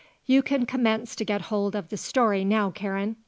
[0.25, 3.17] "You can commence to get hold of the story now, Karen.